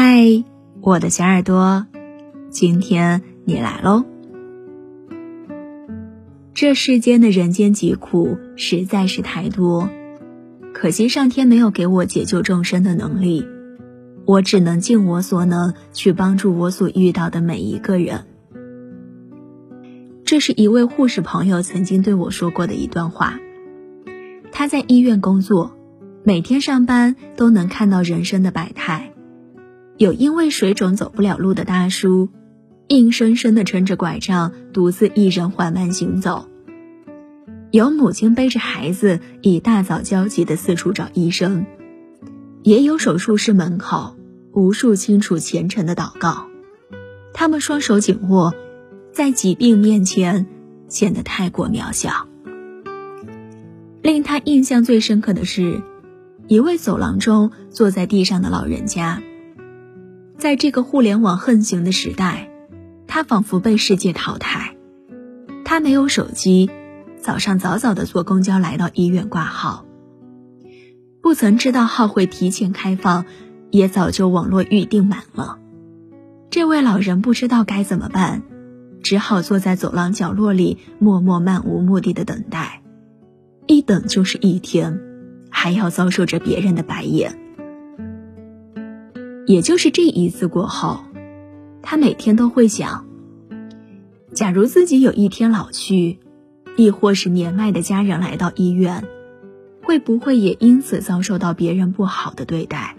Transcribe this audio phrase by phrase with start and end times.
[0.00, 0.44] 嗨，
[0.80, 1.84] 我的小耳朵，
[2.50, 4.04] 今天你来喽。
[6.54, 9.90] 这世间的人间疾苦实在是太多，
[10.72, 13.44] 可惜上天没有给我解救众生的能力，
[14.24, 18.24] 我只能尽我所能去帮助我所遇到的每一个人。
[20.24, 23.40] 这是一位护士朋友曾经对我说过的一段话。
[24.52, 25.76] 他在医院工作，
[26.22, 29.12] 每天上班都能看到人生的百态。
[29.98, 32.28] 有因为水肿走不了路的大叔，
[32.86, 36.46] 硬生生的撑着拐杖，独自一人缓慢行走；
[37.72, 41.64] 有母亲背着孩子，一大早焦急的四处找医生；
[42.62, 44.16] 也有手术室门口
[44.52, 46.46] 无数清楚虔诚的祷告。
[47.34, 48.54] 他们双手紧握，
[49.12, 50.46] 在疾病面前
[50.86, 52.28] 显得太过渺小。
[54.00, 55.82] 令他印象最深刻的是，
[56.46, 59.20] 一位走廊中坐在地上的老人家。
[60.38, 62.48] 在这个互联网横行的时代，
[63.08, 64.76] 他仿佛被世界淘汰。
[65.64, 66.70] 他没有手机，
[67.20, 69.84] 早上早早的坐公交来到医院挂号。
[71.20, 73.26] 不曾知道号会提前开放，
[73.70, 75.58] 也早就网络预订满了。
[76.50, 78.42] 这位老人不知道该怎么办，
[79.02, 82.82] 只好坐在走廊角落里，默默漫无目的的等待。
[83.66, 85.00] 一等就是一天，
[85.50, 87.36] 还要遭受着别人的白眼。
[89.48, 91.00] 也就是这一次过后，
[91.80, 93.06] 他每天都会想：
[94.34, 96.18] 假如自己有一天老去，
[96.76, 99.02] 亦或是年迈的家人来到医院，
[99.82, 102.94] 会不会也因此遭受到别人不好的对待？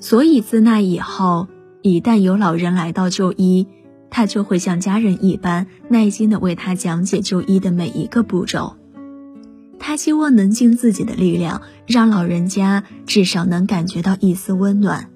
[0.00, 1.46] 所以自那以后，
[1.80, 3.68] 一旦有老人来到就医，
[4.10, 8.74] 他就会像家人一般耐心的为他讲解就医的每一个步骤。
[9.78, 15.10] 他希望能尽自己的力量，让老人家至少能感觉到一丝温暖，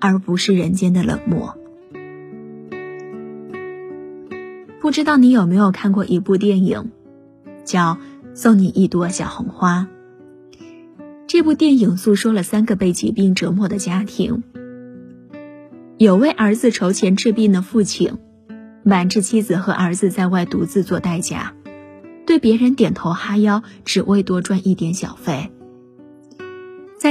[0.00, 1.56] 而不是人间的冷漠。
[4.80, 6.90] 不知道你有没有看过一部电影，
[7.64, 7.94] 叫
[8.34, 9.88] 《送你一朵小红花》。
[11.26, 14.42] 这部电影诉说了三个被疾病折磨的家庭，
[15.96, 18.18] 有为儿子筹钱治病的父亲，
[18.82, 21.54] 瞒着妻子和儿子在外独自做代驾。
[22.26, 25.52] 对别人点头哈腰，只为多赚一点小费。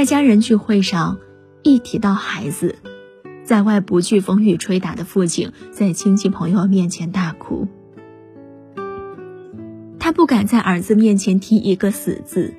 [0.00, 1.18] 在家人聚会上，
[1.62, 2.76] 一提到孩子，
[3.44, 7.68] 在外不惧风雨吹打的父亲，在亲戚朋友面前大哭。
[9.98, 12.54] 他不敢在儿子面前提一个死字，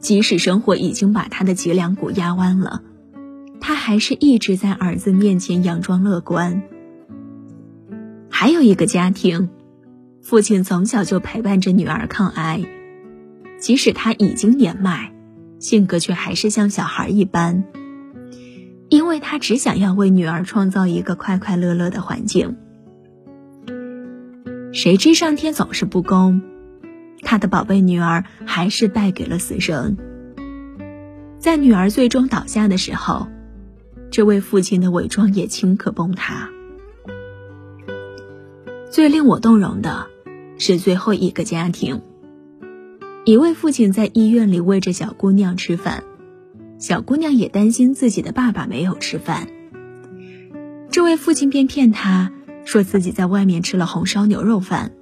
[0.00, 2.82] 即使生活已经把他的脊梁骨压弯了，
[3.60, 6.64] 他还是一直在儿子面前佯装乐观。
[8.28, 9.50] 还有一个家庭。
[10.20, 12.64] 父亲从小就陪伴着女儿抗癌，
[13.60, 15.12] 即使他已经年迈，
[15.60, 17.64] 性格却还是像小孩一般，
[18.88, 22.56] 因为他只想要为女儿创造一个快快乐乐的环境。
[24.72, 26.40] 谁知上天总是不公，
[27.22, 29.98] 他的宝贝女儿还是败给了死神。
[31.38, 33.28] 在女儿最终倒下的时候，
[34.10, 36.48] 这位父亲的伪装也顷刻崩塌。
[38.90, 40.06] 最令我动容的
[40.58, 42.00] 是最后一个家庭。
[43.26, 46.04] 一位父亲在医院里喂着小姑娘吃饭，
[46.78, 49.46] 小姑娘也担心自己的爸爸没有吃饭。
[50.90, 52.32] 这位父亲便骗她
[52.64, 54.92] 说自己在外面吃了红烧牛肉饭。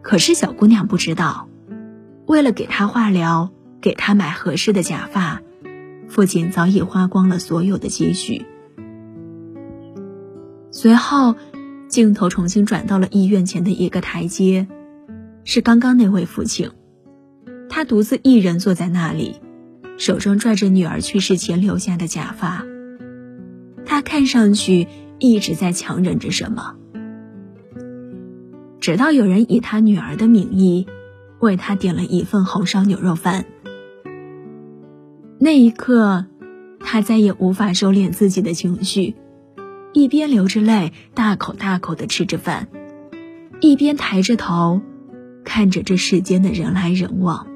[0.00, 1.48] 可是小姑娘不知道，
[2.26, 3.50] 为了给她化疗，
[3.82, 5.42] 给她买合适的假发，
[6.08, 8.46] 父亲早已花光了所有的积蓄。
[10.70, 11.34] 随后。
[11.88, 14.66] 镜头重新转到了医院前的一个台阶，
[15.50, 16.72] 是刚刚那位父亲，
[17.70, 19.36] 他独自一人坐在那里，
[19.96, 22.66] 手中拽着女儿去世前留下的假发。
[23.86, 24.86] 他看上去
[25.18, 26.74] 一直在强忍着什么，
[28.78, 30.86] 直到有人以他女儿的名义，
[31.38, 33.46] 为他点了一份红烧牛肉饭。
[35.40, 36.26] 那一刻，
[36.78, 39.14] 他再也无法收敛自己的情绪。
[39.94, 42.68] 一边流着泪，大口大口的吃着饭，
[43.62, 44.82] 一边抬着头，
[45.48, 47.46] 看着这世间的人来人往。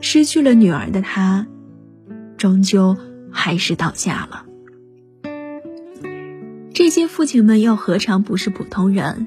[0.00, 1.46] 失去了女儿的他，
[2.38, 2.96] 终究
[3.30, 4.46] 还是倒下了。
[6.72, 9.26] 这些父亲们又何尝不是普通人？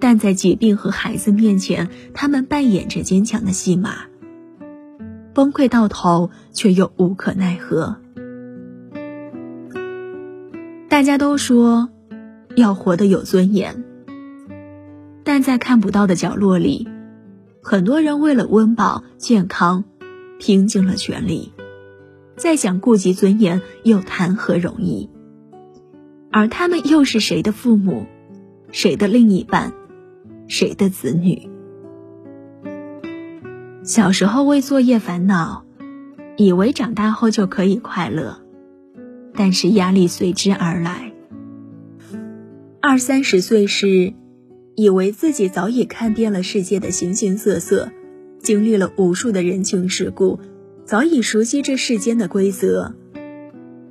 [0.00, 4.06] 但在疾病和孩子面前，他们扮演着坚强的戏码，
[5.34, 7.98] 崩溃到头却又无可奈何。
[10.88, 11.90] 大家都说
[12.56, 13.84] 要活得有尊严，
[15.28, 16.88] 但在看不到的角落里，
[17.62, 19.84] 很多人为了温饱、健康，
[20.38, 21.52] 拼尽了全力，
[22.34, 25.10] 再想顾及尊严又谈何容易？
[26.32, 28.06] 而他们又是谁的父母，
[28.72, 29.74] 谁的另一半，
[30.46, 31.50] 谁的子女？
[33.82, 35.66] 小时候为作业烦恼，
[36.38, 38.40] 以为长大后就可以快乐，
[39.34, 41.12] 但是压力随之而来。
[42.80, 44.14] 二三十岁时，
[44.78, 47.90] 以为自己早已看遍了世界的形形色色，
[48.38, 50.38] 经历了无数的人情世故，
[50.84, 52.94] 早已熟悉这世间的规则，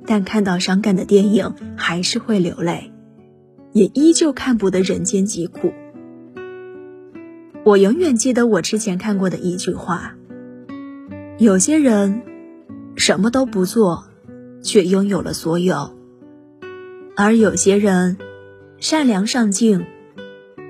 [0.06, 2.90] 但看到伤感的电影还是会流泪，
[3.74, 5.74] 也依旧看不得人间疾苦。
[7.64, 10.16] 我永远记得我之前看过的一句话：
[11.36, 12.22] 有些人
[12.96, 14.04] 什么都不做，
[14.62, 15.94] 却拥有了所有；
[17.14, 18.16] 而有些人
[18.78, 19.84] 善良上进，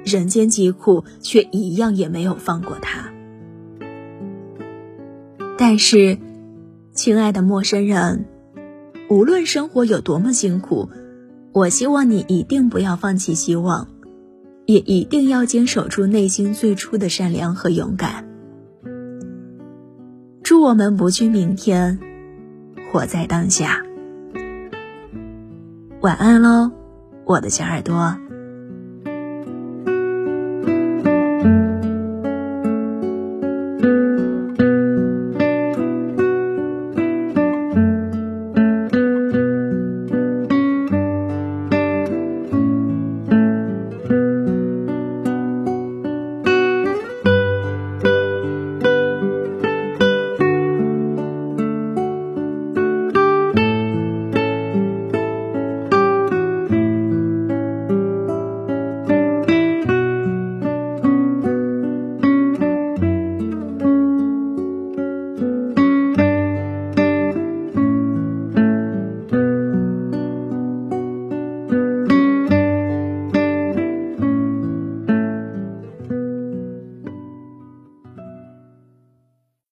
[0.08, 3.12] 人间疾苦却一样也没有放过他。
[5.56, 6.18] 但是，
[6.92, 8.24] 亲爱的陌生人，
[9.08, 10.88] 无论生活有多么辛苦，
[11.52, 13.88] 我希望你一定不要放弃希望。
[14.66, 18.28] 也一定要坚守住内心最初的善良和勇敢。
[20.42, 21.98] 祝我们不惧明天，
[22.92, 23.82] 活在当下。
[26.02, 26.70] 晚安喽，
[27.24, 28.27] 我的小耳朵。